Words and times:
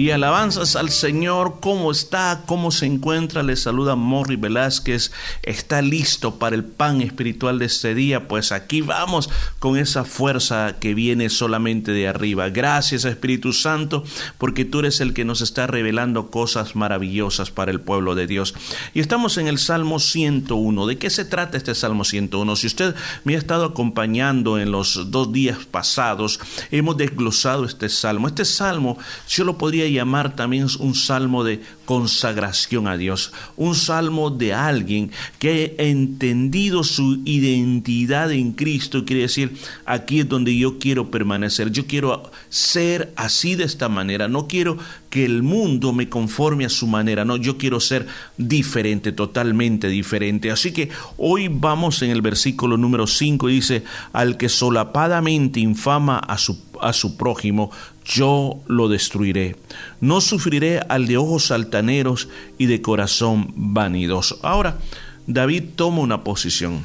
y 0.00 0.12
alabanzas 0.12 0.76
al 0.76 0.88
Señor. 0.88 1.58
¿Cómo 1.60 1.90
está? 1.90 2.44
¿Cómo 2.46 2.70
se 2.70 2.86
encuentra? 2.86 3.42
Le 3.42 3.54
saluda 3.54 3.96
Morri 3.96 4.36
Velázquez. 4.36 5.12
¿Está 5.42 5.82
listo 5.82 6.36
para 6.36 6.56
el 6.56 6.64
pan 6.64 7.02
espiritual 7.02 7.58
de 7.58 7.66
este 7.66 7.94
día? 7.94 8.26
Pues 8.26 8.50
aquí 8.50 8.80
vamos 8.80 9.28
con 9.58 9.76
esa 9.76 10.04
fuerza 10.04 10.76
que 10.80 10.94
viene 10.94 11.28
solamente 11.28 11.92
de 11.92 12.08
arriba. 12.08 12.48
Gracias 12.48 13.04
Espíritu 13.04 13.52
Santo 13.52 14.02
porque 14.38 14.64
tú 14.64 14.78
eres 14.78 15.02
el 15.02 15.12
que 15.12 15.26
nos 15.26 15.42
está 15.42 15.66
revelando 15.66 16.30
cosas 16.30 16.76
maravillosas 16.76 17.50
para 17.50 17.70
el 17.70 17.82
pueblo 17.82 18.14
de 18.14 18.26
Dios. 18.26 18.54
Y 18.94 19.00
estamos 19.00 19.36
en 19.36 19.48
el 19.48 19.58
Salmo 19.58 19.98
101. 19.98 20.86
¿De 20.86 20.96
qué 20.96 21.10
se 21.10 21.26
trata 21.26 21.58
este 21.58 21.74
Salmo 21.74 22.04
101? 22.04 22.56
Si 22.56 22.68
usted 22.68 22.94
me 23.24 23.34
ha 23.34 23.38
estado 23.38 23.66
acompañando 23.66 24.58
en 24.58 24.72
los 24.72 25.10
dos 25.10 25.30
días 25.30 25.58
pasados, 25.70 26.40
hemos 26.70 26.96
desglosado 26.96 27.66
este 27.66 27.90
salmo. 27.90 28.28
Este 28.28 28.46
salmo 28.46 28.96
yo 29.28 29.44
lo 29.44 29.58
podría 29.58 29.89
llamar 29.92 30.36
también 30.36 30.66
un 30.78 30.94
salmo 30.94 31.44
de 31.44 31.60
consagración 31.84 32.86
a 32.86 32.96
Dios, 32.96 33.32
un 33.56 33.74
salmo 33.74 34.30
de 34.30 34.54
alguien 34.54 35.10
que 35.38 35.74
ha 35.78 35.82
entendido 35.82 36.84
su 36.84 37.20
identidad 37.24 38.30
en 38.32 38.52
Cristo, 38.52 39.04
quiere 39.04 39.22
decir, 39.22 39.56
aquí 39.86 40.20
es 40.20 40.28
donde 40.28 40.56
yo 40.56 40.78
quiero 40.78 41.10
permanecer, 41.10 41.70
yo 41.72 41.86
quiero 41.86 42.30
ser 42.48 43.12
así 43.16 43.56
de 43.56 43.64
esta 43.64 43.88
manera, 43.88 44.28
no 44.28 44.46
quiero 44.46 44.78
que 45.10 45.24
el 45.24 45.42
mundo 45.42 45.92
me 45.92 46.08
conforme 46.08 46.64
a 46.64 46.68
su 46.68 46.86
manera, 46.86 47.24
no, 47.24 47.36
yo 47.36 47.58
quiero 47.58 47.80
ser 47.80 48.06
diferente, 48.36 49.10
totalmente 49.10 49.88
diferente. 49.88 50.50
Así 50.50 50.72
que 50.72 50.90
hoy 51.16 51.48
vamos 51.48 52.02
en 52.02 52.10
el 52.10 52.22
versículo 52.22 52.76
número 52.76 53.06
5 53.06 53.50
y 53.50 53.54
dice, 53.54 53.82
al 54.12 54.36
que 54.36 54.48
solapadamente 54.48 55.58
infama 55.58 56.18
a 56.18 56.38
su, 56.38 56.58
a 56.80 56.92
su 56.92 57.16
prójimo, 57.16 57.70
yo 58.10 58.60
lo 58.66 58.88
destruiré. 58.88 59.56
No 60.00 60.20
sufriré 60.20 60.80
al 60.88 61.06
de 61.06 61.16
ojos 61.16 61.52
altaneros 61.52 62.28
y 62.58 62.66
de 62.66 62.82
corazón 62.82 63.52
vanidoso. 63.54 64.38
Ahora, 64.42 64.78
David 65.26 65.64
toma 65.76 66.00
una 66.00 66.24
posición. 66.24 66.82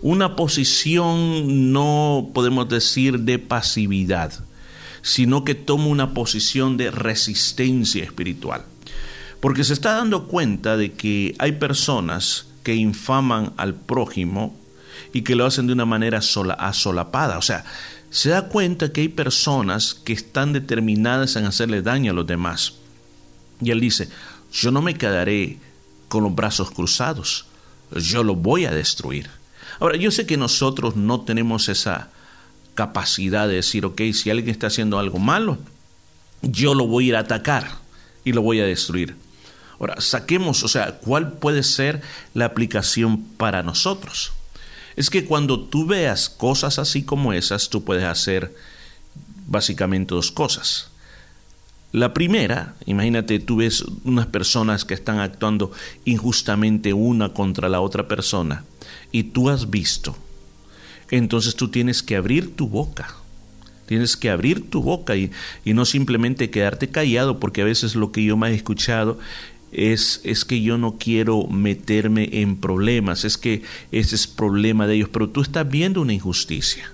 Una 0.00 0.34
posición 0.34 1.72
no 1.72 2.30
podemos 2.32 2.68
decir 2.70 3.20
de 3.20 3.38
pasividad, 3.38 4.32
sino 5.02 5.44
que 5.44 5.54
toma 5.54 5.86
una 5.86 6.14
posición 6.14 6.78
de 6.78 6.90
resistencia 6.90 8.02
espiritual. 8.02 8.64
Porque 9.40 9.62
se 9.62 9.74
está 9.74 9.92
dando 9.92 10.26
cuenta 10.26 10.76
de 10.76 10.92
que 10.92 11.34
hay 11.38 11.52
personas 11.52 12.46
que 12.62 12.74
infaman 12.74 13.52
al 13.58 13.74
prójimo 13.74 14.56
y 15.12 15.22
que 15.22 15.36
lo 15.36 15.44
hacen 15.44 15.66
de 15.66 15.74
una 15.74 15.84
manera 15.84 16.22
sola, 16.22 16.54
asolapada. 16.54 17.38
O 17.38 17.42
sea, 17.42 17.64
se 18.10 18.30
da 18.30 18.48
cuenta 18.48 18.92
que 18.92 19.02
hay 19.02 19.08
personas 19.08 19.94
que 19.94 20.12
están 20.12 20.52
determinadas 20.52 21.36
en 21.36 21.44
hacerle 21.44 21.82
daño 21.82 22.12
a 22.12 22.14
los 22.14 22.26
demás. 22.26 22.74
Y 23.60 23.70
él 23.70 23.80
dice, 23.80 24.08
yo 24.52 24.70
no 24.70 24.82
me 24.82 24.94
quedaré 24.94 25.58
con 26.08 26.22
los 26.24 26.34
brazos 26.34 26.70
cruzados, 26.70 27.46
yo 27.92 28.22
lo 28.22 28.34
voy 28.34 28.64
a 28.64 28.70
destruir. 28.70 29.28
Ahora, 29.80 29.96
yo 29.96 30.10
sé 30.10 30.26
que 30.26 30.36
nosotros 30.36 30.96
no 30.96 31.20
tenemos 31.20 31.68
esa 31.68 32.10
capacidad 32.74 33.46
de 33.48 33.56
decir, 33.56 33.84
ok, 33.84 34.00
si 34.12 34.30
alguien 34.30 34.50
está 34.50 34.68
haciendo 34.68 34.98
algo 34.98 35.18
malo, 35.18 35.58
yo 36.42 36.74
lo 36.74 36.86
voy 36.86 37.06
a 37.06 37.08
ir 37.08 37.16
a 37.16 37.20
atacar 37.20 37.68
y 38.24 38.32
lo 38.32 38.42
voy 38.42 38.60
a 38.60 38.64
destruir. 38.64 39.16
Ahora, 39.78 40.00
saquemos, 40.00 40.62
o 40.64 40.68
sea, 40.68 40.98
¿cuál 40.98 41.34
puede 41.34 41.62
ser 41.62 42.02
la 42.34 42.46
aplicación 42.46 43.22
para 43.36 43.62
nosotros? 43.62 44.32
Es 44.98 45.10
que 45.10 45.24
cuando 45.24 45.60
tú 45.60 45.86
veas 45.86 46.28
cosas 46.28 46.80
así 46.80 47.04
como 47.04 47.32
esas, 47.32 47.68
tú 47.68 47.84
puedes 47.84 48.02
hacer 48.02 48.52
básicamente 49.46 50.12
dos 50.12 50.32
cosas. 50.32 50.90
La 51.92 52.12
primera, 52.12 52.74
imagínate, 52.84 53.38
tú 53.38 53.58
ves 53.58 53.84
unas 54.02 54.26
personas 54.26 54.84
que 54.84 54.94
están 54.94 55.20
actuando 55.20 55.70
injustamente 56.04 56.94
una 56.94 57.32
contra 57.32 57.68
la 57.68 57.80
otra 57.80 58.08
persona 58.08 58.64
y 59.12 59.22
tú 59.22 59.50
has 59.50 59.70
visto. 59.70 60.16
Entonces 61.12 61.54
tú 61.54 61.68
tienes 61.68 62.02
que 62.02 62.16
abrir 62.16 62.56
tu 62.56 62.66
boca. 62.66 63.14
Tienes 63.86 64.16
que 64.16 64.30
abrir 64.30 64.68
tu 64.68 64.82
boca 64.82 65.14
y, 65.14 65.30
no 65.64 65.84
simplemente 65.84 66.50
quedarte 66.50 66.88
callado, 66.88 67.38
porque 67.38 67.62
a 67.62 67.66
veces 67.66 67.94
lo 67.94 68.10
que 68.10 68.24
yo 68.24 68.36
me 68.36 68.50
he 68.50 68.54
escuchado 68.54 69.20
es, 69.72 70.20
es 70.24 70.44
que 70.44 70.60
yo 70.62 70.78
no 70.78 70.96
quiero 70.98 71.46
meterme 71.46 72.28
en 72.40 72.56
problemas, 72.56 73.24
es 73.24 73.36
que 73.38 73.62
ese 73.92 74.14
es 74.14 74.26
problema 74.26 74.86
de 74.86 74.96
ellos, 74.96 75.08
pero 75.10 75.28
tú 75.28 75.40
estás 75.40 75.68
viendo 75.68 76.00
una 76.00 76.14
injusticia. 76.14 76.92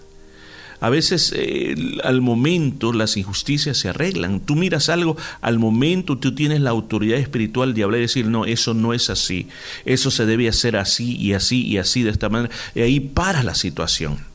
A 0.80 0.90
veces 0.90 1.32
eh, 1.34 1.74
al 2.02 2.20
momento 2.20 2.92
las 2.92 3.16
injusticias 3.16 3.78
se 3.78 3.88
arreglan. 3.88 4.40
Tú 4.40 4.54
miras 4.54 4.90
algo, 4.90 5.16
al 5.40 5.58
momento 5.58 6.18
tú 6.18 6.34
tienes 6.34 6.60
la 6.60 6.70
autoridad 6.70 7.18
espiritual 7.18 7.72
de 7.72 7.84
hablar 7.84 8.00
y 8.00 8.02
decir, 8.02 8.26
no, 8.26 8.44
eso 8.44 8.74
no 8.74 8.92
es 8.92 9.08
así. 9.08 9.48
Eso 9.86 10.10
se 10.10 10.26
debe 10.26 10.46
hacer 10.46 10.76
así 10.76 11.16
y 11.16 11.32
así 11.32 11.64
y 11.66 11.78
así 11.78 12.02
de 12.02 12.10
esta 12.10 12.28
manera. 12.28 12.54
Y 12.74 12.82
ahí 12.82 13.00
para 13.00 13.42
la 13.42 13.54
situación. 13.54 14.33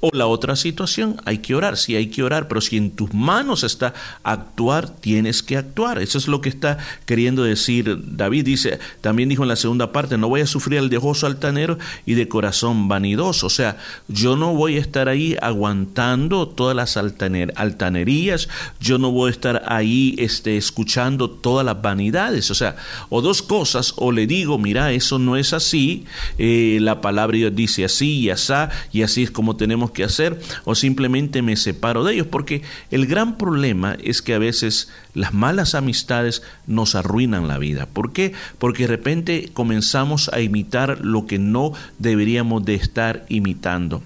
O 0.00 0.10
la 0.12 0.26
otra 0.26 0.56
situación, 0.56 1.20
hay 1.24 1.38
que 1.38 1.54
orar, 1.54 1.78
sí 1.78 1.96
hay 1.96 2.08
que 2.08 2.22
orar, 2.22 2.48
pero 2.48 2.60
si 2.60 2.76
en 2.76 2.90
tus 2.90 3.14
manos 3.14 3.64
está 3.64 3.94
actuar, 4.22 4.90
tienes 4.90 5.42
que 5.42 5.56
actuar. 5.56 6.00
Eso 6.00 6.18
es 6.18 6.28
lo 6.28 6.42
que 6.42 6.50
está 6.50 6.78
queriendo 7.06 7.44
decir 7.44 7.98
David. 8.02 8.44
Dice, 8.44 8.78
también 9.00 9.30
dijo 9.30 9.42
en 9.42 9.48
la 9.48 9.56
segunda 9.56 9.92
parte, 9.92 10.18
no 10.18 10.28
voy 10.28 10.42
a 10.42 10.46
sufrir 10.46 10.78
el 10.78 10.90
dejoso 10.90 11.26
altanero 11.26 11.78
y 12.04 12.14
de 12.14 12.28
corazón 12.28 12.88
vanidoso. 12.88 13.46
O 13.46 13.50
sea, 13.50 13.78
yo 14.06 14.36
no 14.36 14.54
voy 14.54 14.76
a 14.76 14.80
estar 14.80 15.08
ahí 15.08 15.36
aguantando 15.40 16.48
todas 16.48 16.76
las 16.76 16.96
altanerías, 16.96 18.48
yo 18.78 18.98
no 18.98 19.10
voy 19.10 19.28
a 19.28 19.32
estar 19.32 19.62
ahí 19.66 20.14
este, 20.18 20.56
escuchando 20.56 21.30
todas 21.30 21.64
las 21.64 21.80
vanidades. 21.80 22.50
O 22.50 22.54
sea, 22.54 22.76
o 23.08 23.22
dos 23.22 23.40
cosas, 23.42 23.94
o 23.96 24.12
le 24.12 24.26
digo, 24.26 24.58
mira, 24.58 24.92
eso 24.92 25.18
no 25.18 25.36
es 25.36 25.52
así, 25.52 26.04
eh, 26.38 26.78
la 26.82 27.00
palabra 27.00 27.36
Dios 27.36 27.54
dice 27.54 27.84
así 27.84 28.18
y 28.20 28.30
así, 28.30 28.52
y 28.92 29.02
así 29.02 29.24
es 29.24 29.30
como 29.30 29.56
tenemos 29.56 29.85
que 29.90 30.04
hacer 30.04 30.40
o 30.64 30.74
simplemente 30.74 31.42
me 31.42 31.56
separo 31.56 32.04
de 32.04 32.14
ellos, 32.14 32.26
porque 32.26 32.62
el 32.90 33.06
gran 33.06 33.38
problema 33.38 33.96
es 34.02 34.22
que 34.22 34.34
a 34.34 34.38
veces 34.38 34.88
las 35.14 35.34
malas 35.34 35.74
amistades 35.74 36.42
nos 36.66 36.94
arruinan 36.94 37.48
la 37.48 37.58
vida. 37.58 37.86
¿Por 37.86 38.12
qué? 38.12 38.32
Porque 38.58 38.84
de 38.84 38.88
repente 38.88 39.50
comenzamos 39.52 40.28
a 40.32 40.40
imitar 40.40 41.04
lo 41.04 41.26
que 41.26 41.38
no 41.38 41.72
deberíamos 41.98 42.64
de 42.64 42.74
estar 42.74 43.24
imitando 43.28 44.02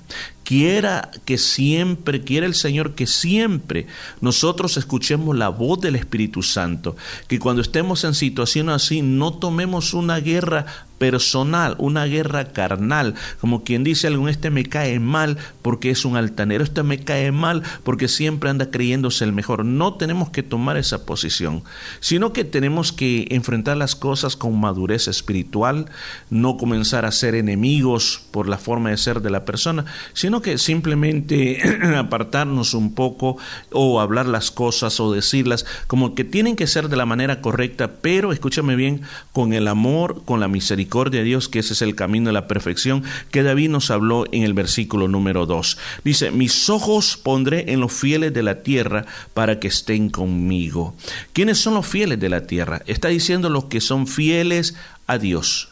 quiera 0.51 1.13
que 1.25 1.39
siempre, 1.39 2.23
quiera 2.23 2.45
el 2.45 2.57
Señor 2.57 2.97
que 2.97 3.07
siempre 3.07 3.87
nosotros 4.21 4.77
escuchemos 4.77 5.37
la 5.37 5.49
voz 5.49 5.81
del 5.81 5.95
Espíritu 5.95 6.43
Santo, 6.43 6.97
que 7.29 7.39
cuando 7.39 7.63
estemos 7.63 8.03
en 8.03 8.15
situación 8.15 8.69
así 8.69 9.01
no 9.01 9.33
tomemos 9.33 9.95
una 9.95 10.19
guerra 10.19 10.67
personal, 11.01 11.77
una 11.79 12.05
guerra 12.05 12.53
carnal, 12.53 13.15
como 13.41 13.65
quien 13.65 13.83
dice 13.83 14.07
algún 14.07 14.29
este 14.29 14.51
me 14.51 14.67
cae 14.67 15.01
mal 15.01 15.39
porque 15.63 15.89
es 15.91 16.05
un 16.05 16.15
altanero, 16.15 16.63
este 16.63 16.83
me 16.83 16.99
cae 16.99 17.33
mal 17.33 17.63
porque 17.85 18.07
siempre 18.07 18.51
anda 18.51 18.71
creyéndose 18.71 19.25
el 19.25 19.33
mejor. 19.33 19.65
No 19.65 19.95
tenemos 19.95 20.29
que 20.29 20.43
tomar 20.43 20.77
esa 20.77 21.07
posición, 21.07 21.65
sino 22.01 22.35
que 22.35 22.45
tenemos 22.45 22.93
que 22.93 23.27
enfrentar 23.31 23.79
las 23.79 23.97
cosas 23.97 24.37
con 24.37 24.61
madurez 24.61 25.09
espiritual, 25.09 25.87
no 26.29 26.59
comenzar 26.59 27.07
a 27.07 27.13
ser 27.13 27.35
enemigos 27.35 28.21
por 28.31 28.47
la 28.47 28.59
forma 28.59 28.91
de 28.91 28.99
ser 28.99 29.23
de 29.23 29.31
la 29.31 29.47
persona, 29.47 29.87
sino 30.13 30.40
que 30.43 30.59
simplemente 30.59 31.61
apartarnos 31.97 32.75
un 32.75 32.95
poco 32.95 33.37
o 33.73 34.01
hablar 34.01 34.27
las 34.27 34.51
cosas 34.51 35.01
o 35.01 35.13
decirlas 35.13 35.67
como 35.87 36.15
que 36.15 36.25
tienen 36.25 36.57
que 36.57 36.67
ser 36.67 36.89
de 36.89 36.97
la 36.97 37.07
manera 37.07 37.41
correcta, 37.41 37.93
pero 38.01 38.33
escúchame 38.33 38.77
bien, 38.77 39.03
con 39.33 39.53
el 39.53 39.69
amor, 39.69 40.23
con 40.25 40.41
la 40.41 40.49
misericordia 40.49 41.21
de 41.21 41.27
Dios, 41.27 41.49
que 41.49 41.61
ese 41.61 41.73
es 41.73 41.83
el 41.83 41.95
camino 41.95 42.29
de 42.29 42.33
la 42.33 42.47
perfección, 42.47 43.05
que 43.31 43.43
David 43.43 43.71
nos 43.71 43.91
habló 43.91 44.25
en 44.33 44.43
el 44.43 44.55
versículo 44.55 45.09
número 45.09 45.47
2. 45.47 45.79
Dice, 46.05 46.31
mis 46.31 46.69
ojos 46.69 47.17
pondré 47.17 47.73
en 47.73 47.81
los 47.81 47.93
fieles 47.93 48.33
de 48.33 48.43
la 48.43 48.63
tierra 48.63 49.07
para 49.35 49.61
que 49.61 49.69
estén 49.69 50.11
conmigo. 50.11 50.95
¿Quiénes 51.33 51.59
son 51.59 51.75
los 51.75 51.87
fieles 51.87 52.21
de 52.21 52.29
la 52.29 52.47
tierra? 52.47 52.83
Está 52.87 53.09
diciendo 53.09 53.49
los 53.49 53.67
que 53.67 53.81
son 53.81 54.07
fieles 54.07 54.75
a 55.07 55.19
Dios 55.19 55.71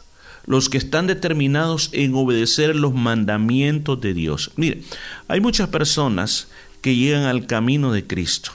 los 0.49 0.67
que 0.67 0.79
están 0.79 1.05
determinados 1.05 1.91
en 1.93 2.15
obedecer 2.15 2.75
los 2.75 2.95
mandamientos 2.95 4.01
de 4.01 4.15
Dios. 4.15 4.49
Mire, 4.55 4.81
hay 5.27 5.41
muchas 5.41 5.69
personas 5.69 6.47
que 6.81 6.95
llegan 6.95 7.25
al 7.25 7.45
camino 7.45 7.93
de 7.93 8.07
Cristo. 8.07 8.49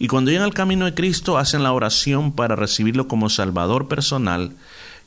Y 0.00 0.08
cuando 0.08 0.32
llegan 0.32 0.46
al 0.46 0.52
camino 0.52 0.84
de 0.84 0.94
Cristo 0.94 1.38
hacen 1.38 1.62
la 1.62 1.72
oración 1.72 2.32
para 2.32 2.56
recibirlo 2.56 3.06
como 3.06 3.30
Salvador 3.30 3.86
personal 3.86 4.56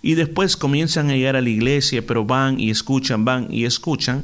y 0.01 0.13
después 0.13 0.55
comienzan 0.55 1.09
a 1.09 1.15
llegar 1.15 1.35
a 1.35 1.41
la 1.41 1.49
iglesia, 1.49 2.07
pero 2.07 2.23
van 2.23 2.61
y 2.61 2.69
escuchan, 2.69 3.25
van 3.25 3.47
y 3.49 3.65
escuchan, 3.65 4.23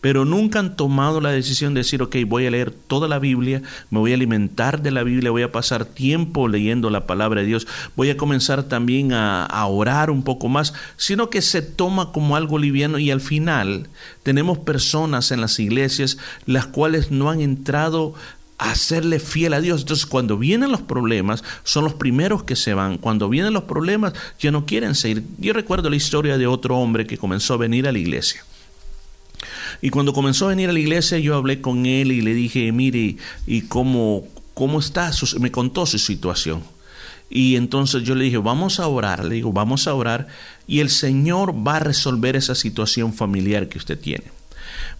pero 0.00 0.24
nunca 0.24 0.58
han 0.58 0.76
tomado 0.76 1.20
la 1.20 1.30
decisión 1.30 1.74
de 1.74 1.80
decir, 1.80 2.02
ok, 2.02 2.16
voy 2.26 2.46
a 2.46 2.50
leer 2.50 2.70
toda 2.70 3.08
la 3.08 3.18
Biblia, 3.18 3.62
me 3.90 3.98
voy 3.98 4.12
a 4.12 4.14
alimentar 4.14 4.82
de 4.82 4.90
la 4.90 5.02
Biblia, 5.02 5.30
voy 5.30 5.42
a 5.42 5.52
pasar 5.52 5.84
tiempo 5.84 6.48
leyendo 6.48 6.90
la 6.90 7.06
palabra 7.06 7.42
de 7.42 7.46
Dios, 7.46 7.66
voy 7.96 8.10
a 8.10 8.16
comenzar 8.16 8.64
también 8.64 9.12
a, 9.12 9.48
orar 9.66 10.10
un 10.10 10.22
poco 10.22 10.48
más, 10.48 10.72
sino 10.96 11.30
que 11.30 11.42
se 11.42 11.62
toma 11.62 12.12
como 12.12 12.34
algo 12.34 12.58
liviano 12.58 12.98
y 12.98 13.10
al 13.10 13.20
final 13.20 13.88
tenemos 14.22 14.58
personas 14.58 15.30
en 15.30 15.40
las 15.40 15.58
iglesias 15.60 16.18
las 16.46 16.66
cuales 16.66 17.10
no 17.10 17.30
han 17.30 17.40
entrado 17.40 18.14
a 18.58 18.74
serle 18.74 19.20
fiel 19.20 19.54
a 19.54 19.60
Dios. 19.60 19.82
Entonces 19.82 20.06
cuando 20.06 20.36
vienen 20.36 20.72
los 20.72 20.82
problemas, 20.82 21.44
son 21.62 21.84
los 21.84 21.94
primeros 21.94 22.42
que 22.42 22.56
se 22.56 22.74
van. 22.74 22.98
Cuando 22.98 23.28
vienen 23.28 23.52
los 23.52 23.64
problemas, 23.64 24.12
ya 24.38 24.50
no 24.50 24.66
quieren 24.66 24.94
seguir. 24.94 25.24
Yo 25.38 25.52
recuerdo 25.52 25.88
la 25.88 25.96
historia 25.96 26.36
de 26.36 26.46
otro 26.46 26.76
hombre 26.76 27.06
que 27.06 27.18
comenzó 27.18 27.54
a 27.54 27.58
venir 27.58 27.86
a 27.86 27.92
la 27.92 27.98
iglesia. 27.98 28.44
Y 29.82 29.90
cuando 29.90 30.12
comenzó 30.12 30.46
a 30.46 30.50
venir 30.50 30.68
a 30.68 30.72
la 30.72 30.78
iglesia, 30.78 31.18
yo 31.18 31.36
hablé 31.36 31.60
con 31.60 31.86
él 31.86 32.12
y 32.12 32.20
le 32.20 32.34
dije, 32.34 32.70
mire, 32.72 33.16
¿y 33.46 33.62
cómo, 33.62 34.24
cómo 34.54 34.78
está? 34.78 35.10
Me 35.38 35.50
contó 35.50 35.86
su 35.86 35.98
situación. 35.98 36.62
Y 37.30 37.54
entonces 37.56 38.02
yo 38.02 38.14
le 38.16 38.24
dije, 38.24 38.38
vamos 38.38 38.80
a 38.80 38.88
orar, 38.88 39.24
le 39.24 39.36
digo, 39.36 39.52
vamos 39.52 39.86
a 39.86 39.94
orar 39.94 40.26
y 40.66 40.80
el 40.80 40.90
Señor 40.90 41.54
va 41.66 41.76
a 41.76 41.80
resolver 41.80 42.34
esa 42.34 42.56
situación 42.56 43.14
familiar 43.14 43.68
que 43.68 43.78
usted 43.78 43.98
tiene. 43.98 44.24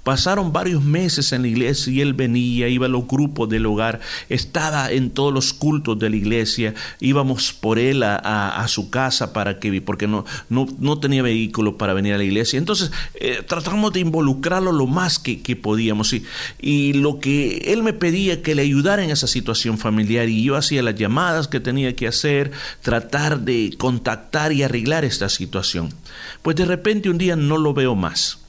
Pasaron 0.02 0.52
varios 0.52 0.82
meses 0.82 1.32
en 1.32 1.42
la 1.42 1.48
iglesia 1.48 1.92
y 1.92 2.00
él 2.00 2.14
venía, 2.14 2.68
iba 2.68 2.86
a 2.86 2.88
los 2.88 3.06
grupos 3.06 3.48
del 3.50 3.66
hogar, 3.66 4.00
estaba 4.30 4.90
en 4.90 5.10
todos 5.10 5.32
los 5.32 5.52
cultos 5.52 5.98
de 5.98 6.08
la 6.08 6.16
iglesia, 6.16 6.74
íbamos 7.00 7.52
por 7.52 7.78
él 7.78 8.02
a, 8.02 8.64
su 8.68 8.88
casa 8.88 9.32
para 9.32 9.58
que, 9.58 9.82
porque 9.82 10.06
no, 10.06 10.24
no, 10.48 10.98
tenía 10.98 11.22
vehículo 11.22 11.76
para 11.76 11.92
venir 11.92 12.14
a 12.14 12.18
la 12.18 12.24
iglesia. 12.24 12.58
Entonces 12.58 12.90
eh, 13.14 13.44
tratamos 13.46 13.92
de 13.92 14.00
involucrarlo 14.00 14.72
lo 14.72 14.86
más 14.86 15.18
que, 15.18 15.38
podíamos. 15.56 16.12
Y, 16.14 16.24
y 16.60 16.94
lo 16.94 17.20
que 17.20 17.72
él 17.72 17.82
me 17.82 17.92
pedía 17.92 18.42
que 18.42 18.54
le 18.54 18.62
ayudara 18.62 19.04
en 19.04 19.10
esa 19.10 19.26
situación 19.26 19.76
familiar 19.76 20.28
y 20.28 20.42
yo 20.42 20.56
hacía 20.56 20.82
las 20.82 20.94
llamadas 20.94 21.46
que 21.46 21.60
tenía 21.60 21.94
que 21.94 22.08
hacer, 22.08 22.52
tratar 22.82 23.40
de 23.40 23.74
contactar 23.78 24.52
y 24.52 24.62
arreglar 24.62 25.04
esta 25.04 25.28
situación. 25.28 25.92
Pues 26.42 26.56
de 26.56 26.64
repente 26.64 27.10
un 27.10 27.18
día 27.18 27.36
no 27.36 27.58
lo 27.58 27.74
veo 27.74 27.94
más. 27.94 28.39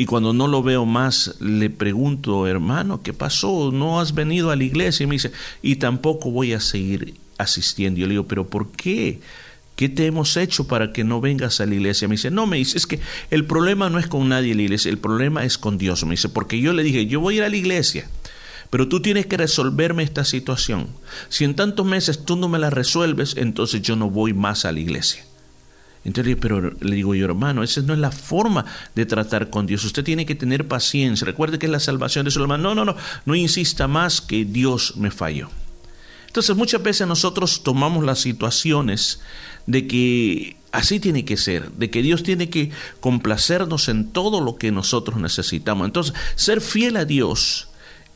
Y 0.00 0.06
cuando 0.06 0.32
no 0.32 0.48
lo 0.48 0.62
veo 0.62 0.86
más, 0.86 1.34
le 1.40 1.68
pregunto, 1.68 2.46
hermano, 2.46 3.02
¿qué 3.02 3.12
pasó? 3.12 3.70
¿No 3.70 4.00
has 4.00 4.14
venido 4.14 4.50
a 4.50 4.56
la 4.56 4.64
iglesia? 4.64 5.04
Y 5.04 5.06
me 5.06 5.16
dice, 5.16 5.30
y 5.60 5.76
tampoco 5.76 6.30
voy 6.30 6.54
a 6.54 6.60
seguir 6.60 7.16
asistiendo. 7.36 8.00
Yo 8.00 8.06
le 8.06 8.12
digo, 8.12 8.26
¿pero 8.26 8.46
por 8.46 8.72
qué? 8.72 9.20
¿Qué 9.76 9.90
te 9.90 10.06
hemos 10.06 10.38
hecho 10.38 10.66
para 10.66 10.94
que 10.94 11.04
no 11.04 11.20
vengas 11.20 11.60
a 11.60 11.66
la 11.66 11.74
iglesia? 11.74 12.08
Me 12.08 12.14
dice, 12.14 12.30
no, 12.30 12.46
me 12.46 12.56
dice, 12.56 12.78
es 12.78 12.86
que 12.86 12.98
el 13.30 13.44
problema 13.44 13.90
no 13.90 13.98
es 13.98 14.06
con 14.06 14.26
nadie 14.26 14.52
en 14.52 14.56
la 14.56 14.62
iglesia, 14.62 14.90
el 14.90 14.96
problema 14.96 15.44
es 15.44 15.58
con 15.58 15.76
Dios. 15.76 16.02
Me 16.04 16.12
dice, 16.12 16.30
porque 16.30 16.58
yo 16.58 16.72
le 16.72 16.82
dije, 16.82 17.04
yo 17.04 17.20
voy 17.20 17.34
a 17.34 17.36
ir 17.36 17.42
a 17.44 17.50
la 17.50 17.56
iglesia, 17.56 18.08
pero 18.70 18.88
tú 18.88 19.02
tienes 19.02 19.26
que 19.26 19.36
resolverme 19.36 20.02
esta 20.02 20.24
situación. 20.24 20.86
Si 21.28 21.44
en 21.44 21.54
tantos 21.54 21.84
meses 21.84 22.24
tú 22.24 22.36
no 22.36 22.48
me 22.48 22.58
la 22.58 22.70
resuelves, 22.70 23.34
entonces 23.36 23.82
yo 23.82 23.96
no 23.96 24.08
voy 24.08 24.32
más 24.32 24.64
a 24.64 24.72
la 24.72 24.80
iglesia. 24.80 25.26
Entonces, 26.04 26.36
pero 26.40 26.60
le 26.80 26.96
digo 26.96 27.14
yo, 27.14 27.26
hermano, 27.26 27.62
esa 27.62 27.82
no 27.82 27.92
es 27.92 27.98
la 27.98 28.10
forma 28.10 28.64
de 28.94 29.04
tratar 29.04 29.50
con 29.50 29.66
Dios. 29.66 29.84
Usted 29.84 30.02
tiene 30.02 30.24
que 30.24 30.34
tener 30.34 30.66
paciencia. 30.66 31.26
Recuerde 31.26 31.58
que 31.58 31.66
es 31.66 31.72
la 31.72 31.80
salvación 31.80 32.24
de 32.24 32.30
su 32.30 32.40
hermano. 32.40 32.74
No, 32.74 32.74
no, 32.74 32.92
no, 32.92 32.96
no 33.26 33.34
insista 33.34 33.86
más 33.86 34.20
que 34.20 34.44
Dios 34.44 34.96
me 34.96 35.10
falló. 35.10 35.50
Entonces, 36.26 36.56
muchas 36.56 36.82
veces 36.82 37.06
nosotros 37.06 37.62
tomamos 37.62 38.04
las 38.04 38.20
situaciones 38.20 39.20
de 39.66 39.86
que 39.86 40.56
así 40.72 41.00
tiene 41.00 41.24
que 41.24 41.36
ser, 41.36 41.72
de 41.72 41.90
que 41.90 42.02
Dios 42.02 42.22
tiene 42.22 42.48
que 42.48 42.70
complacernos 43.00 43.88
en 43.88 44.10
todo 44.12 44.40
lo 44.40 44.56
que 44.56 44.70
nosotros 44.70 45.20
necesitamos. 45.20 45.86
Entonces, 45.86 46.14
ser 46.36 46.60
fiel 46.60 46.96
a 46.96 47.04
Dios 47.04 47.69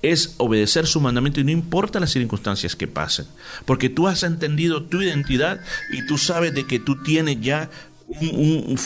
es 0.05 0.35
obedecer 0.37 0.87
su 0.87 1.01
mandamiento 1.01 1.41
y 1.41 1.45
no 1.45 1.51
importa 1.51 2.01
las 2.01 2.13
circunstancias 2.13 2.77
que 2.77 2.87
pasen, 2.87 3.27
porque 3.65 3.89
tú 3.89 4.07
has 4.07 4.23
entendido 4.23 4.83
tu 4.83 5.01
identidad 5.03 5.61
y 5.93 6.07
tú 6.07 6.19
sabes 6.19 6.55
de 6.55 6.67
que 6.67 6.79
tú 6.79 7.03
tienes 7.03 7.41
ya 7.41 7.71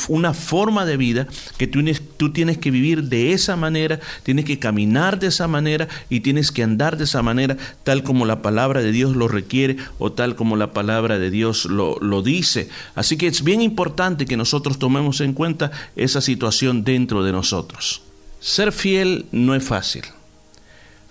una 0.09 0.33
forma 0.33 0.87
de 0.87 0.97
vida 0.97 1.27
que 1.57 1.67
tú, 1.67 2.33
tienes 2.33 2.59
que 2.59 2.71
vivir 2.71 3.05
de 3.05 3.33
esa 3.33 3.57
manera, 3.57 3.99
tienes 4.23 4.45
que 4.45 4.61
caminar 4.61 5.19
de 5.19 5.27
esa 5.27 5.49
manera 5.49 5.89
y 6.09 6.21
tienes 6.21 6.53
que 6.53 6.63
andar 6.63 6.97
de 6.97 7.05
esa 7.05 7.21
manera 7.21 7.57
tal 7.83 8.05
como 8.05 8.27
la 8.27 8.43
palabra 8.43 8.81
de 8.81 8.93
Dios 8.93 9.17
lo 9.17 9.27
requiere 9.27 9.77
o 9.99 10.13
tal 10.13 10.37
como 10.37 10.57
la 10.57 10.73
palabra 10.73 11.19
de 11.19 11.31
Dios 11.31 11.65
lo 11.65 12.23
dice. 12.23 12.69
Así 12.95 13.17
que 13.17 13.27
es 13.27 13.43
bien 13.43 13.61
importante 13.61 14.25
que 14.25 14.37
nosotros 14.37 14.79
tomemos 14.79 15.21
en 15.21 15.33
cuenta 15.33 15.73
esa 15.97 16.21
situación 16.21 16.85
dentro 16.85 17.25
de 17.25 17.33
nosotros. 17.33 18.03
Ser 18.39 18.71
fiel 18.71 19.27
no 19.33 19.57
es 19.57 19.65
fácil 19.65 20.05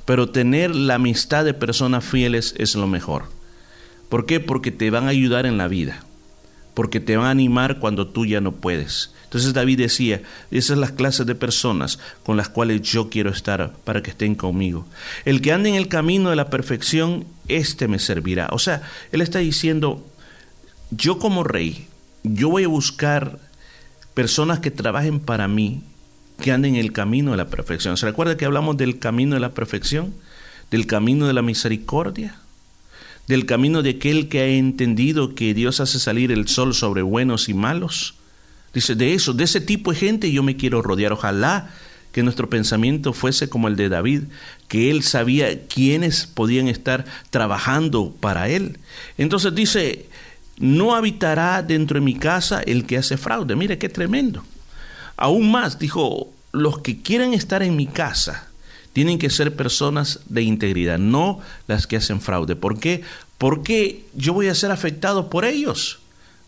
pero 0.08 0.30
tener 0.30 0.74
la 0.74 0.96
amistad 0.96 1.44
de 1.44 1.54
personas 1.54 2.06
fieles 2.06 2.56
es 2.58 2.76
lo 2.76 2.88
mejor. 2.88 3.26
¿Por 4.08 4.26
qué? 4.26 4.40
Porque 4.40 4.72
te 4.72 4.90
van 4.90 5.04
a 5.04 5.10
ayudar 5.10 5.46
en 5.46 5.58
la 5.58 5.68
vida, 5.68 6.06
porque 6.74 7.02
te 7.02 7.18
van 7.18 7.26
a 7.26 7.32
animar 7.32 7.80
cuando 7.80 8.08
tú 8.08 8.26
ya 8.26 8.40
no 8.40 8.54
puedes. 8.54 9.14
Entonces 9.26 9.54
David 9.54 9.80
decía, 9.80 10.22
esas 10.50 10.68
son 10.68 10.80
las 10.80 10.94
clases 10.94 11.26
de 11.26 11.36
personas 11.36 12.00
con 12.24 12.38
las 12.38 12.48
cuales 12.48 12.84
yo 12.84 13.10
quiero 13.10 13.32
estar 13.32 13.74
para 13.84 14.02
que 14.02 14.12
estén 14.12 14.36
conmigo. 14.36 14.88
El 15.26 15.42
que 15.42 15.52
ande 15.52 15.68
en 15.68 15.76
el 15.76 15.90
camino 15.90 16.30
de 16.30 16.38
la 16.38 16.50
perfección, 16.50 17.26
éste 17.50 17.90
me 17.90 18.00
servirá. 18.00 18.48
O 18.54 18.60
sea, 18.60 18.84
él 19.12 19.20
está 19.20 19.40
diciendo, 19.40 20.08
yo 20.90 21.20
como 21.20 21.44
rey, 21.44 21.86
yo 22.24 22.48
voy 22.48 22.64
a 22.64 22.70
buscar 22.70 23.40
personas 24.14 24.60
que 24.60 24.72
trabajen 24.72 25.20
para 25.20 25.50
mí, 25.50 25.84
que 26.40 26.52
anden 26.52 26.76
en 26.76 26.82
el 26.82 26.92
camino 26.92 27.32
de 27.32 27.38
la 27.38 27.48
perfección. 27.48 27.98
¿Se 27.98 28.06
recuerda 28.06 28.38
que 28.38 28.46
hablamos 28.46 28.78
del 28.78 29.00
camino 29.00 29.36
de 29.36 29.42
la 29.42 29.54
perfección? 29.54 30.14
Del 30.72 30.86
camino 30.86 31.28
de 31.28 31.34
la 31.34 31.42
misericordia, 31.42 32.36
del 33.28 33.46
camino 33.46 33.82
de 33.82 33.92
aquel 33.92 34.30
que 34.30 34.42
ha 34.42 34.48
entendido 34.48 35.36
que 35.36 35.54
Dios 35.54 35.80
hace 35.80 36.00
salir 36.00 36.32
el 36.32 36.48
sol 36.48 36.74
sobre 36.74 37.02
buenos 37.02 37.50
y 37.50 37.54
malos. 37.54 38.16
Dice, 38.74 38.96
de 38.96 39.14
eso, 39.14 39.34
de 39.34 39.46
ese 39.46 39.62
tipo 39.62 39.92
de 39.92 39.98
gente 39.98 40.32
yo 40.32 40.44
me 40.44 40.56
quiero 40.56 40.82
rodear. 40.82 41.14
Ojalá 41.14 41.72
que 42.12 42.24
nuestro 42.24 42.50
pensamiento 42.50 43.14
fuese 43.14 43.50
como 43.50 43.68
el 43.68 43.76
de 43.76 43.90
David, 43.90 44.24
que 44.68 44.90
él 44.92 45.04
sabía 45.04 45.68
quiénes 45.68 46.28
podían 46.28 46.68
estar 46.68 47.06
trabajando 47.30 48.16
para 48.20 48.50
él. 48.50 48.80
Entonces 49.18 49.54
dice, 49.54 50.08
no 50.58 50.96
habitará 50.96 51.62
dentro 51.62 52.00
de 52.00 52.06
mi 52.06 52.16
casa 52.16 52.62
el 52.62 52.86
que 52.86 52.98
hace 52.98 53.18
fraude. 53.18 53.56
Mire 53.56 53.78
qué 53.78 53.90
tremendo. 53.90 54.44
Aún 55.18 55.52
más, 55.52 55.80
dijo, 55.80 56.32
los 56.52 56.80
que 56.80 57.02
quieren 57.02 57.34
estar 57.34 57.64
en 57.64 57.76
mi 57.76 57.88
casa 57.88 58.48
tienen 58.94 59.20
que 59.20 59.30
ser 59.30 59.56
personas 59.56 60.22
de 60.28 60.42
integridad, 60.44 60.98
no 60.98 61.40
las 61.68 61.86
que 61.86 61.98
hacen 61.98 62.22
fraude. 62.22 62.56
¿Por 62.56 62.80
qué? 62.80 63.04
Porque 63.38 64.06
yo 64.16 64.34
voy 64.34 64.48
a 64.48 64.56
ser 64.56 64.72
afectado 64.72 65.30
por 65.30 65.46
ellos. 65.46 66.00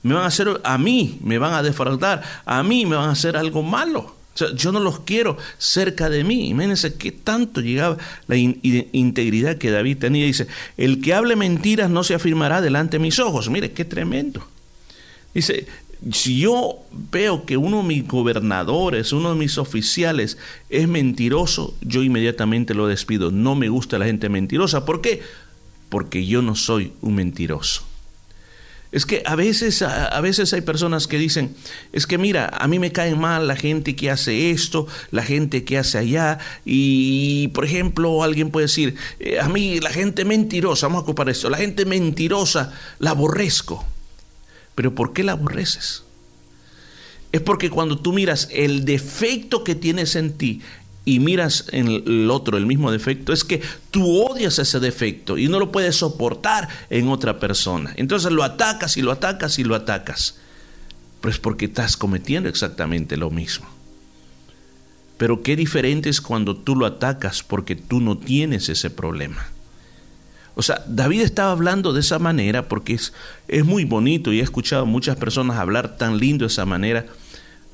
Me 0.01 0.13
van 0.13 0.23
a 0.23 0.27
hacer, 0.27 0.59
a 0.63 0.77
mí 0.77 1.19
me 1.23 1.37
van 1.37 1.53
a 1.53 1.61
defraudar, 1.61 2.23
a 2.45 2.63
mí 2.63 2.85
me 2.85 2.95
van 2.95 3.09
a 3.09 3.11
hacer 3.11 3.35
algo 3.37 3.61
malo. 3.61 4.15
yo 4.55 4.71
no 4.71 4.79
los 4.79 5.01
quiero 5.01 5.37
cerca 5.57 6.09
de 6.09 6.23
mí. 6.23 6.49
Imagínense 6.49 6.95
qué 6.95 7.11
tanto 7.11 7.61
llegaba 7.61 7.97
la 8.27 8.37
integridad 8.37 9.57
que 9.57 9.71
David 9.71 9.97
tenía. 9.97 10.25
Dice, 10.25 10.47
el 10.77 11.01
que 11.01 11.13
hable 11.13 11.35
mentiras 11.35 11.89
no 11.89 12.03
se 12.03 12.15
afirmará 12.15 12.61
delante 12.61 12.97
de 12.97 13.03
mis 13.03 13.19
ojos. 13.19 13.49
Mire, 13.49 13.73
qué 13.73 13.85
tremendo. 13.85 14.47
Dice, 15.33 15.67
si 16.11 16.39
yo 16.39 16.77
veo 17.11 17.45
que 17.45 17.57
uno 17.57 17.77
de 17.81 17.87
mis 17.87 18.07
gobernadores, 18.07 19.11
uno 19.11 19.31
de 19.31 19.35
mis 19.35 19.57
oficiales 19.57 20.37
es 20.69 20.87
mentiroso, 20.87 21.75
yo 21.81 22.03
inmediatamente 22.03 22.73
lo 22.73 22.87
despido. 22.87 23.31
No 23.31 23.55
me 23.55 23.69
gusta 23.69 23.99
la 23.99 24.05
gente 24.05 24.29
mentirosa. 24.29 24.85
¿Por 24.85 25.01
qué? 25.01 25.21
Porque 25.89 26.25
yo 26.25 26.41
no 26.41 26.55
soy 26.55 26.93
un 27.01 27.15
mentiroso. 27.15 27.83
Es 28.91 29.05
que 29.05 29.21
a 29.25 29.35
veces, 29.35 29.83
a, 29.83 30.19
veces 30.19 30.51
hay 30.53 30.61
personas 30.61 31.05
que 31.05 31.19
dicen, 31.19 31.55
es 31.91 32.07
que 32.07 32.17
mira, 32.17 32.47
a 32.47 32.67
mí 32.67 32.79
me 32.79 32.91
cae 32.91 33.13
mal 33.13 33.47
la 33.47 33.55
gente 33.55 33.95
que 33.95 34.09
hace 34.09 34.49
esto, 34.49 34.87
la 35.11 35.21
gente 35.21 35.63
que 35.63 35.77
hace 35.77 35.99
allá, 35.99 36.39
y 36.65 37.49
por 37.49 37.65
ejemplo 37.65 38.23
alguien 38.23 38.49
puede 38.49 38.65
decir, 38.65 38.95
eh, 39.19 39.39
a 39.39 39.47
mí 39.47 39.79
la 39.79 39.91
gente 39.91 40.25
mentirosa, 40.25 40.87
vamos 40.87 41.01
a 41.01 41.03
ocupar 41.03 41.29
esto, 41.29 41.51
la 41.51 41.57
gente 41.57 41.85
mentirosa 41.85 42.73
la 42.97 43.11
aborrezco. 43.11 43.85
Pero 44.79 44.95
¿por 44.95 45.11
qué 45.11 45.25
la 45.25 45.33
aborreces? 45.33 46.05
Es 47.33 47.41
porque 47.41 47.69
cuando 47.69 47.99
tú 47.99 48.13
miras 48.13 48.47
el 48.49 48.85
defecto 48.85 49.65
que 49.65 49.75
tienes 49.75 50.15
en 50.15 50.37
ti 50.37 50.61
y 51.03 51.19
miras 51.19 51.65
en 51.73 51.89
el 51.89 52.31
otro 52.31 52.57
el 52.57 52.65
mismo 52.65 52.89
defecto, 52.89 53.33
es 53.33 53.43
que 53.43 53.61
tú 53.91 54.23
odias 54.23 54.57
ese 54.57 54.79
defecto 54.79 55.37
y 55.37 55.49
no 55.49 55.59
lo 55.59 55.69
puedes 55.73 55.97
soportar 55.97 56.69
en 56.89 57.09
otra 57.09 57.41
persona. 57.41 57.91
Entonces 57.97 58.31
lo 58.31 58.41
atacas 58.41 58.95
y 58.95 59.01
lo 59.01 59.11
atacas 59.11 59.59
y 59.59 59.65
lo 59.65 59.75
atacas. 59.75 60.37
Pero 61.19 61.33
es 61.33 61.39
porque 61.39 61.65
estás 61.65 61.97
cometiendo 61.97 62.47
exactamente 62.47 63.17
lo 63.17 63.31
mismo. 63.31 63.67
Pero 65.17 65.43
qué 65.43 65.57
diferente 65.57 66.07
es 66.07 66.21
cuando 66.21 66.55
tú 66.55 66.77
lo 66.77 66.85
atacas 66.85 67.43
porque 67.43 67.75
tú 67.75 67.99
no 67.99 68.17
tienes 68.17 68.69
ese 68.69 68.89
problema. 68.89 69.45
O 70.59 70.61
sea, 70.61 70.83
David 70.89 71.21
estaba 71.21 71.53
hablando 71.53 71.93
de 71.93 72.01
esa 72.01 72.19
manera 72.19 72.67
porque 72.67 72.91
es, 72.91 73.13
es 73.47 73.63
muy 73.63 73.85
bonito 73.85 74.33
y 74.33 74.41
he 74.41 74.43
escuchado 74.43 74.81
a 74.81 74.85
muchas 74.85 75.15
personas 75.15 75.55
hablar 75.55 75.95
tan 75.95 76.17
lindo 76.17 76.43
de 76.43 76.51
esa 76.51 76.65
manera, 76.65 77.05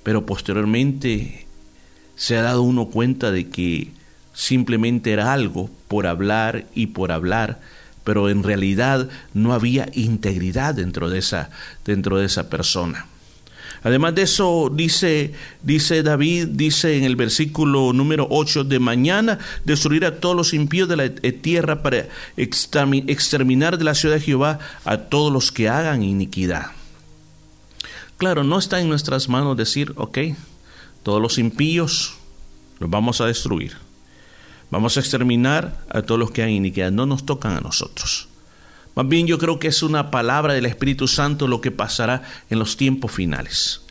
pero 0.03 0.27
posteriormente 0.27 1.47
se 2.15 2.37
ha 2.37 2.43
dado 2.43 2.61
uno 2.61 2.85
cuenta 2.85 3.31
de 3.31 3.49
que 3.49 3.91
simplemente 4.33 5.11
era 5.11 5.33
algo 5.33 5.71
por 5.87 6.05
hablar 6.05 6.67
y 6.75 6.85
por 6.85 7.11
hablar, 7.11 7.59
pero 8.03 8.29
en 8.29 8.43
realidad 8.43 9.09
no 9.33 9.53
había 9.53 9.89
integridad 9.93 10.75
dentro 10.75 11.09
de 11.09 11.17
esa, 11.17 11.49
dentro 11.85 12.19
de 12.19 12.27
esa 12.27 12.51
persona. 12.51 13.07
Además 13.85 14.15
de 14.15 14.23
eso, 14.23 14.71
dice, 14.73 15.33
dice 15.61 16.01
David, 16.01 16.47
dice 16.53 16.97
en 16.97 17.03
el 17.03 17.15
versículo 17.15 17.93
número 17.93 18.25
8, 18.31 18.63
de 18.63 18.79
mañana 18.79 19.37
destruir 19.63 20.05
a 20.05 20.19
todos 20.19 20.35
los 20.35 20.55
impíos 20.55 20.89
de 20.89 20.97
la 20.97 21.07
tierra 21.13 21.83
para 21.83 22.07
exterminar 22.35 23.77
de 23.77 23.83
la 23.83 23.93
ciudad 23.93 24.15
de 24.15 24.21
Jehová 24.21 24.57
a 24.85 24.97
todos 24.97 25.31
los 25.31 25.51
que 25.51 25.69
hagan 25.69 26.01
iniquidad. 26.01 26.71
Claro, 28.17 28.43
no 28.43 28.57
está 28.57 28.81
en 28.81 28.89
nuestras 28.89 29.29
manos 29.29 29.55
decir, 29.55 29.93
ok, 29.97 30.17
todos 31.03 31.21
los 31.21 31.37
impíos 31.37 32.15
los 32.79 32.89
vamos 32.89 33.21
a 33.21 33.27
destruir. 33.27 33.77
Vamos 34.71 34.97
a 34.97 35.01
exterminar 35.01 35.85
a 35.89 36.01
todos 36.01 36.17
los 36.17 36.31
que 36.31 36.41
hagan 36.41 36.55
iniquidad. 36.55 36.91
No 36.91 37.05
nos 37.05 37.23
tocan 37.23 37.55
a 37.55 37.61
nosotros. 37.61 38.29
Más 38.95 39.07
bien 39.07 39.27
yo 39.27 39.37
creo 39.37 39.59
que 39.59 39.67
es 39.67 39.83
una 39.83 40.09
palabra 40.09 40.53
del 40.53 40.65
Espíritu 40.65 41.07
Santo 41.07 41.47
lo 41.47 41.59
que 41.59 41.71
pasará 41.71 42.23
en 42.49 42.59
los 42.59 42.77
tiempos 42.77 43.11
finales. 43.11 43.81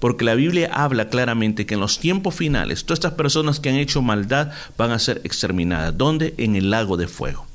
Porque 0.00 0.24
la 0.24 0.34
Biblia 0.34 0.70
habla 0.72 1.08
claramente 1.08 1.64
que 1.64 1.74
en 1.74 1.80
los 1.80 1.98
tiempos 1.98 2.34
finales 2.34 2.84
todas 2.84 2.98
estas 2.98 3.14
personas 3.14 3.60
que 3.60 3.68
han 3.68 3.76
hecho 3.76 4.02
maldad 4.02 4.52
van 4.76 4.90
a 4.90 4.98
ser 4.98 5.20
exterminadas. 5.24 5.96
¿Dónde? 5.96 6.34
En 6.38 6.56
el 6.56 6.70
lago 6.70 6.96
de 6.96 7.08
fuego. 7.08 7.46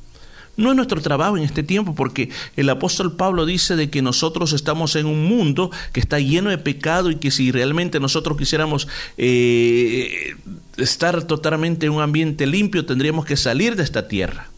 No 0.56 0.70
es 0.70 0.76
nuestro 0.76 1.02
trabajo 1.02 1.36
en 1.36 1.44
este 1.44 1.64
tiempo 1.64 1.96
porque 1.96 2.30
el 2.56 2.70
apóstol 2.70 3.16
Pablo 3.16 3.46
dice 3.46 3.76
de 3.76 3.90
que 3.90 4.02
nosotros 4.02 4.54
estamos 4.54 4.96
en 4.96 5.08
un 5.08 5.26
mundo 5.26 5.72
que 5.92 6.00
está 6.00 6.20
lleno 6.20 6.52
de 6.52 6.60
pecado 6.60 7.10
y 7.10 7.16
que 7.16 7.32
si 7.32 7.52
realmente 7.52 8.00
nosotros 8.00 8.38
quisiéramos 8.38 8.88
eh, 9.18 10.36
estar 10.78 11.24
totalmente 11.24 11.88
en 11.88 11.94
un 11.94 12.02
ambiente 12.02 12.46
limpio 12.46 12.86
tendríamos 12.86 13.26
que 13.26 13.36
salir 13.36 13.76
de 13.76 13.84
esta 13.84 14.08
tierra. 14.08 14.53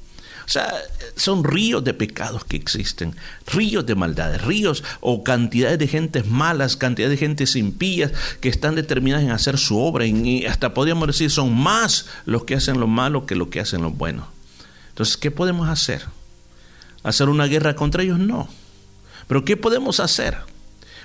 O 0.45 0.49
sea, 0.49 0.73
son 1.15 1.43
ríos 1.43 1.83
de 1.83 1.93
pecados 1.93 2.45
que 2.45 2.55
existen, 2.55 3.15
ríos 3.47 3.85
de 3.85 3.95
maldades, 3.95 4.43
ríos 4.43 4.83
o 5.01 5.23
cantidades 5.23 5.79
de 5.79 5.87
gentes 5.87 6.27
malas, 6.27 6.77
cantidades 6.77 7.19
de 7.19 7.25
gentes 7.25 7.55
impías 7.55 8.11
que 8.41 8.49
están 8.49 8.75
determinadas 8.75 9.23
en 9.23 9.31
hacer 9.31 9.57
su 9.57 9.79
obra. 9.79 10.05
Y 10.05 10.45
hasta 10.45 10.73
podríamos 10.73 11.07
decir, 11.07 11.31
son 11.31 11.53
más 11.53 12.05
los 12.25 12.43
que 12.43 12.55
hacen 12.55 12.79
lo 12.79 12.87
malo 12.87 13.25
que 13.25 13.35
los 13.35 13.47
que 13.47 13.59
hacen 13.59 13.81
lo 13.81 13.91
bueno. 13.91 14.27
Entonces, 14.89 15.17
¿qué 15.17 15.31
podemos 15.31 15.67
hacer? 15.67 16.03
¿Hacer 17.03 17.29
una 17.29 17.45
guerra 17.45 17.75
contra 17.75 18.03
ellos? 18.03 18.19
No. 18.19 18.47
Pero 19.27 19.43
¿qué 19.45 19.57
podemos 19.57 19.99
hacer? 19.99 20.37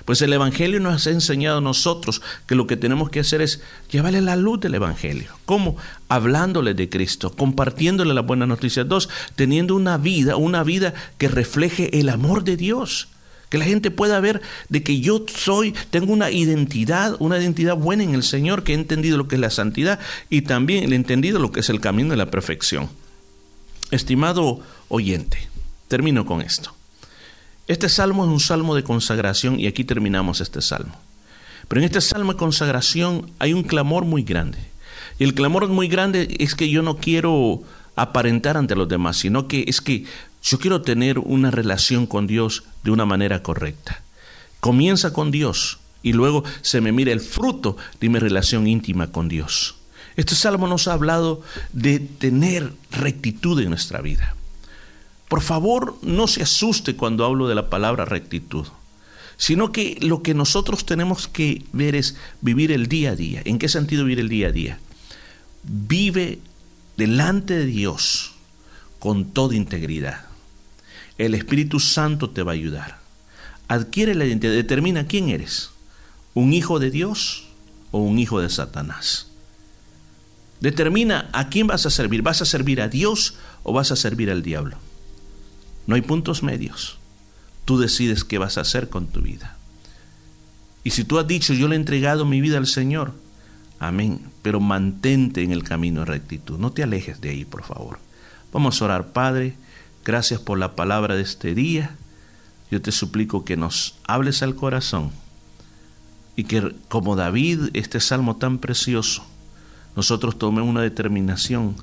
Pues 0.05 0.21
el 0.21 0.33
Evangelio 0.33 0.79
nos 0.79 1.05
ha 1.05 1.11
enseñado 1.11 1.59
a 1.59 1.61
nosotros 1.61 2.21
que 2.47 2.55
lo 2.55 2.67
que 2.67 2.77
tenemos 2.77 3.09
que 3.09 3.19
hacer 3.19 3.41
es 3.41 3.61
llevarle 3.89 4.21
la 4.21 4.35
luz 4.35 4.59
del 4.59 4.75
Evangelio. 4.75 5.31
¿Cómo? 5.45 5.77
Hablándole 6.09 6.73
de 6.73 6.89
Cristo, 6.89 7.31
compartiéndole 7.35 8.13
las 8.13 8.25
buenas 8.25 8.47
noticias. 8.47 8.87
Dos, 8.87 9.09
teniendo 9.35 9.75
una 9.75 9.97
vida, 9.97 10.35
una 10.35 10.63
vida 10.63 10.93
que 11.17 11.27
refleje 11.27 11.99
el 11.99 12.09
amor 12.09 12.43
de 12.43 12.57
Dios. 12.57 13.09
Que 13.49 13.57
la 13.57 13.65
gente 13.65 13.91
pueda 13.91 14.19
ver 14.21 14.41
de 14.69 14.81
que 14.81 15.01
yo 15.01 15.25
soy, 15.27 15.73
tengo 15.89 16.13
una 16.13 16.31
identidad, 16.31 17.17
una 17.19 17.37
identidad 17.37 17.75
buena 17.75 18.03
en 18.03 18.15
el 18.15 18.23
Señor, 18.23 18.63
que 18.63 18.71
he 18.71 18.75
entendido 18.75 19.17
lo 19.17 19.27
que 19.27 19.35
es 19.35 19.41
la 19.41 19.49
santidad 19.49 19.99
y 20.29 20.43
también 20.43 20.91
he 20.91 20.95
entendido 20.95 21.37
lo 21.37 21.51
que 21.51 21.59
es 21.59 21.69
el 21.69 21.81
camino 21.81 22.11
de 22.11 22.17
la 22.17 22.31
perfección. 22.31 22.89
Estimado 23.91 24.61
oyente, 24.87 25.49
termino 25.89 26.25
con 26.25 26.41
esto. 26.41 26.73
Este 27.67 27.89
salmo 27.89 28.25
es 28.25 28.29
un 28.29 28.39
salmo 28.39 28.75
de 28.75 28.83
consagración 28.83 29.59
y 29.59 29.67
aquí 29.67 29.83
terminamos 29.83 30.41
este 30.41 30.61
salmo. 30.61 30.95
Pero 31.67 31.81
en 31.81 31.85
este 31.85 32.01
salmo 32.01 32.33
de 32.33 32.39
consagración 32.39 33.31
hay 33.39 33.53
un 33.53 33.63
clamor 33.63 34.05
muy 34.05 34.23
grande. 34.23 34.57
Y 35.19 35.23
el 35.23 35.33
clamor 35.33 35.67
muy 35.69 35.87
grande 35.87 36.35
es 36.39 36.55
que 36.55 36.69
yo 36.69 36.81
no 36.81 36.97
quiero 36.97 37.61
aparentar 37.95 38.57
ante 38.57 38.75
los 38.75 38.89
demás, 38.89 39.17
sino 39.17 39.47
que 39.47 39.65
es 39.67 39.79
que 39.81 40.05
yo 40.43 40.59
quiero 40.59 40.81
tener 40.81 41.19
una 41.19 41.51
relación 41.51 42.07
con 42.07 42.27
Dios 42.27 42.63
de 42.83 42.91
una 42.91 43.05
manera 43.05 43.43
correcta. 43.43 44.01
Comienza 44.59 45.13
con 45.13 45.31
Dios 45.31 45.79
y 46.03 46.13
luego 46.13 46.43
se 46.61 46.81
me 46.81 46.91
mira 46.91 47.11
el 47.11 47.19
fruto 47.19 47.77
de 47.99 48.09
mi 48.09 48.19
relación 48.19 48.67
íntima 48.67 49.11
con 49.11 49.29
Dios. 49.29 49.75
Este 50.15 50.35
salmo 50.35 50.67
nos 50.67 50.87
ha 50.87 50.93
hablado 50.93 51.41
de 51.71 51.99
tener 51.99 52.73
rectitud 52.91 53.59
en 53.61 53.69
nuestra 53.69 54.01
vida. 54.01 54.35
Por 55.31 55.39
favor, 55.39 55.97
no 56.01 56.27
se 56.27 56.43
asuste 56.43 56.97
cuando 56.97 57.23
hablo 57.23 57.47
de 57.47 57.55
la 57.55 57.69
palabra 57.69 58.03
rectitud, 58.03 58.67
sino 59.37 59.71
que 59.71 59.97
lo 60.01 60.23
que 60.23 60.33
nosotros 60.33 60.85
tenemos 60.85 61.29
que 61.29 61.63
ver 61.71 61.95
es 61.95 62.17
vivir 62.41 62.69
el 62.73 62.87
día 62.87 63.11
a 63.11 63.15
día. 63.15 63.41
¿En 63.45 63.57
qué 63.57 63.69
sentido 63.69 64.03
vivir 64.03 64.19
el 64.19 64.27
día 64.27 64.49
a 64.49 64.51
día? 64.51 64.79
Vive 65.63 66.39
delante 66.97 67.53
de 67.53 67.65
Dios 67.65 68.33
con 68.99 69.31
toda 69.31 69.55
integridad. 69.55 70.25
El 71.17 71.33
Espíritu 71.33 71.79
Santo 71.79 72.29
te 72.29 72.43
va 72.43 72.51
a 72.51 72.55
ayudar. 72.55 72.99
Adquiere 73.69 74.15
la 74.15 74.25
identidad, 74.25 74.51
determina 74.51 75.07
quién 75.07 75.29
eres, 75.29 75.69
un 76.33 76.51
hijo 76.51 76.77
de 76.77 76.91
Dios 76.91 77.45
o 77.91 77.99
un 77.99 78.19
hijo 78.19 78.41
de 78.41 78.49
Satanás. 78.49 79.27
Determina 80.59 81.29
a 81.31 81.47
quién 81.47 81.67
vas 81.67 81.85
a 81.85 81.89
servir. 81.89 82.21
¿Vas 82.21 82.41
a 82.41 82.45
servir 82.45 82.81
a 82.81 82.89
Dios 82.89 83.35
o 83.63 83.71
vas 83.71 83.93
a 83.93 83.95
servir 83.95 84.29
al 84.29 84.43
diablo? 84.43 84.90
No 85.91 85.95
hay 85.95 86.01
puntos 86.03 86.41
medios. 86.41 86.97
Tú 87.65 87.77
decides 87.77 88.23
qué 88.23 88.37
vas 88.37 88.57
a 88.57 88.61
hacer 88.61 88.87
con 88.87 89.07
tu 89.07 89.19
vida. 89.19 89.57
Y 90.85 90.91
si 90.91 91.03
tú 91.03 91.19
has 91.19 91.27
dicho, 91.27 91.53
yo 91.53 91.67
le 91.67 91.75
he 91.75 91.79
entregado 91.79 92.23
mi 92.23 92.39
vida 92.39 92.57
al 92.59 92.65
Señor, 92.65 93.11
amén, 93.77 94.21
pero 94.41 94.61
mantente 94.61 95.43
en 95.43 95.51
el 95.51 95.65
camino 95.65 95.99
de 95.99 96.05
rectitud. 96.05 96.57
No 96.57 96.71
te 96.71 96.83
alejes 96.83 97.19
de 97.19 97.31
ahí, 97.31 97.43
por 97.43 97.65
favor. 97.65 97.99
Vamos 98.53 98.81
a 98.81 98.85
orar, 98.85 99.07
Padre. 99.11 99.55
Gracias 100.05 100.39
por 100.39 100.57
la 100.57 100.77
palabra 100.77 101.17
de 101.17 101.23
este 101.23 101.53
día. 101.53 101.97
Yo 102.71 102.81
te 102.81 102.93
suplico 102.93 103.43
que 103.43 103.57
nos 103.57 103.95
hables 104.05 104.43
al 104.43 104.55
corazón 104.55 105.11
y 106.37 106.45
que 106.45 106.73
como 106.87 107.17
David, 107.17 107.63
este 107.73 107.99
salmo 107.99 108.37
tan 108.37 108.59
precioso, 108.59 109.25
nosotros 109.97 110.39
tomemos 110.39 110.69
una 110.69 110.83
determinación 110.83 111.75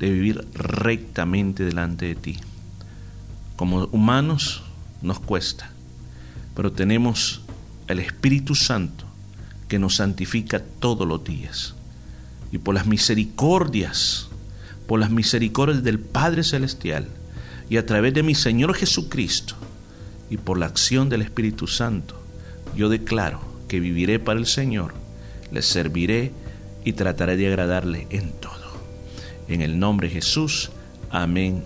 de 0.00 0.10
vivir 0.10 0.48
rectamente 0.52 1.64
delante 1.64 2.06
de 2.06 2.16
ti. 2.16 2.40
Como 3.62 3.84
humanos 3.92 4.60
nos 5.02 5.20
cuesta, 5.20 5.70
pero 6.56 6.72
tenemos 6.72 7.42
el 7.86 8.00
Espíritu 8.00 8.56
Santo 8.56 9.04
que 9.68 9.78
nos 9.78 9.94
santifica 9.94 10.60
todos 10.80 11.06
los 11.06 11.22
días. 11.22 11.76
Y 12.50 12.58
por 12.58 12.74
las 12.74 12.86
misericordias, 12.86 14.26
por 14.88 14.98
las 14.98 15.12
misericordias 15.12 15.84
del 15.84 16.00
Padre 16.00 16.42
Celestial, 16.42 17.06
y 17.70 17.76
a 17.76 17.86
través 17.86 18.12
de 18.14 18.24
mi 18.24 18.34
Señor 18.34 18.74
Jesucristo, 18.74 19.54
y 20.28 20.38
por 20.38 20.58
la 20.58 20.66
acción 20.66 21.08
del 21.08 21.22
Espíritu 21.22 21.68
Santo, 21.68 22.20
yo 22.74 22.88
declaro 22.88 23.42
que 23.68 23.78
viviré 23.78 24.18
para 24.18 24.40
el 24.40 24.46
Señor, 24.46 24.92
le 25.52 25.62
serviré 25.62 26.32
y 26.84 26.94
trataré 26.94 27.36
de 27.36 27.46
agradarle 27.46 28.08
en 28.10 28.32
todo. 28.32 28.72
En 29.46 29.62
el 29.62 29.78
nombre 29.78 30.08
de 30.08 30.14
Jesús, 30.14 30.72
amén 31.10 31.62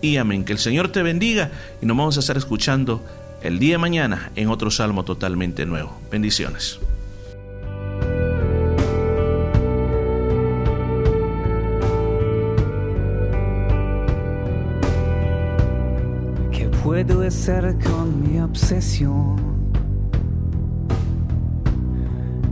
y 0.00 0.16
amén. 0.16 0.44
Que 0.44 0.52
el 0.52 0.58
Señor 0.58 0.88
te 0.88 1.02
bendiga 1.02 1.50
y 1.80 1.86
nos 1.86 1.96
vamos 1.96 2.16
a 2.16 2.20
estar 2.20 2.36
escuchando 2.36 3.02
el 3.42 3.58
día 3.58 3.74
de 3.74 3.78
mañana 3.78 4.30
en 4.36 4.48
otro 4.48 4.70
salmo 4.70 5.04
totalmente 5.04 5.66
nuevo. 5.66 5.98
Bendiciones. 6.10 6.78
¿Qué 16.52 16.68
puedo 16.82 17.22
hacer 17.22 17.76
con 17.84 18.22
mi 18.22 18.40
obsesión? 18.40 19.50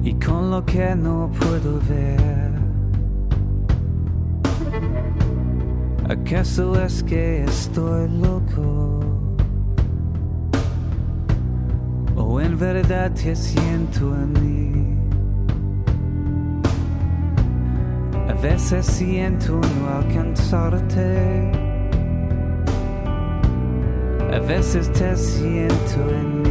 y 0.09 0.15
con 0.15 0.51
lo 0.51 0.65
que 0.65 0.95
no 0.95 1.31
puedo 1.39 1.81
ver. 1.89 2.48
Acaso 6.09 6.83
es 6.83 7.03
que 7.03 7.45
estoy 7.45 8.09
loco? 8.09 9.01
¿O 12.17 12.41
en 12.41 12.59
verdad 12.59 13.13
te 13.13 13.37
siento 13.37 14.15
a 14.15 14.25
mí? 14.41 14.97
A 18.27 18.33
veces 18.41 18.87
siento 18.87 19.61
no 19.61 19.89
alcanzarte. 19.99 21.53
A 24.33 24.39
veces 24.39 24.91
te 24.93 25.15
siento 25.15 26.11
en 26.11 26.43
mí. 26.43 26.49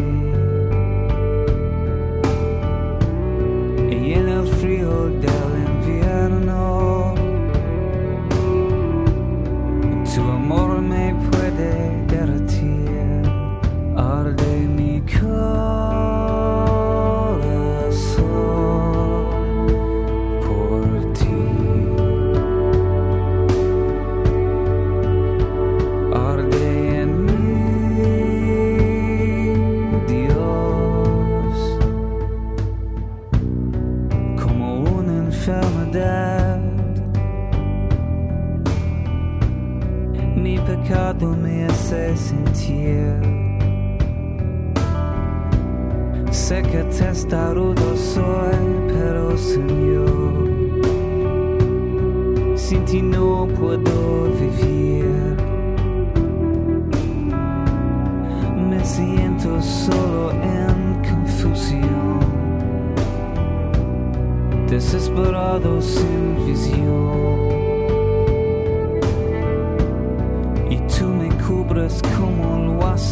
Y 4.06 4.14
en 4.14 4.30
el 4.30 4.48
frío 4.48 5.10
del 5.10 5.57
they 11.58 12.06
get 12.08 12.30
a 12.30 12.40
tear? 12.46 13.24
Are 13.98 14.32
they 14.32 14.68
enferme 35.48 35.92
d'air. 35.92 36.37
Me 40.90 41.66
hace 41.66 42.16
sentir. 42.16 43.20
Sé 46.32 46.62
que 46.62 46.84
testarudo 46.84 47.98
soy, 47.98 48.58
pero 48.88 49.38
Señor, 49.38 50.48
sin 52.56 52.86
ti 52.86 53.02
no 53.02 53.48
puedo 53.60 54.32
vivir. 54.40 55.36
Me 58.70 58.86
siento 58.86 59.62
solo 59.62 60.32
en 60.32 61.02
confusión, 61.10 62.20
desesperado 64.70 65.82
sin 65.82 66.46
visión. 66.46 67.47
Me 71.68 71.74
cubres 71.74 72.02
como 72.18 72.60
lo 72.66 72.88
hace 72.88 73.07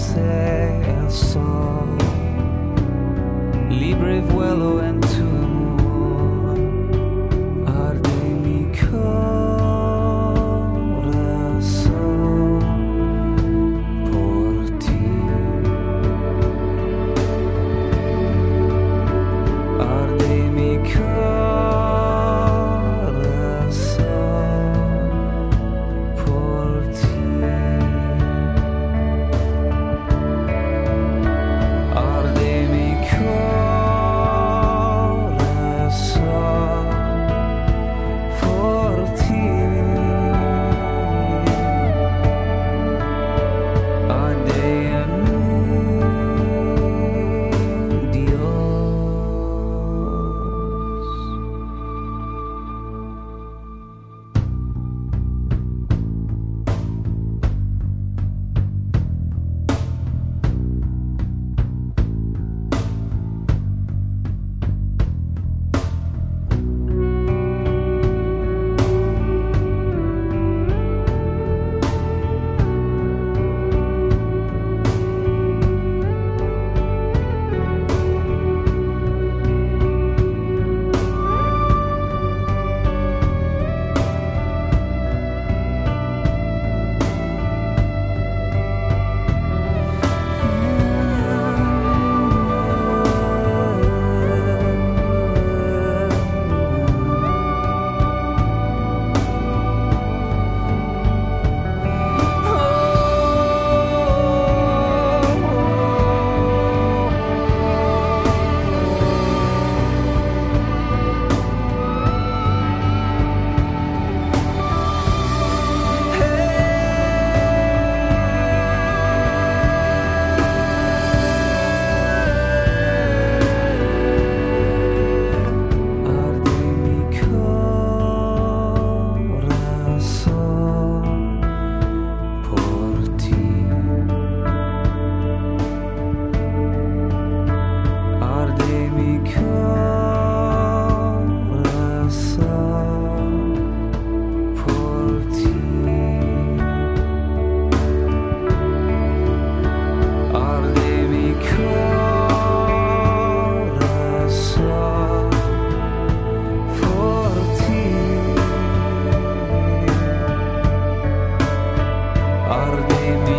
are 162.56 162.82
they? 162.88 163.35